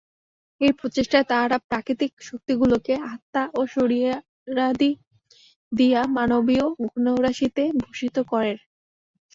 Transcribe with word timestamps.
এই 0.61 0.71
প্রচেষ্টায় 0.79 1.27
তাহারা 1.27 1.57
প্রাকৃতিক 1.69 2.11
শক্তিগুলিকে 2.21 2.93
আত্মা 3.11 3.43
ও 3.53 3.61
শরীরাদি 3.73 4.91
দিয়া 5.71 6.01
মানবীয় 6.17 6.65
গুণরাশিতে 6.83 7.63
ভূষিত 7.81 8.15
করে। 8.31 8.53